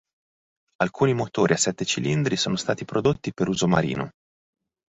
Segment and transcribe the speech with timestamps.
[0.77, 4.09] Alcuni motori a sette cilindri sono stati prodotti per uso marino.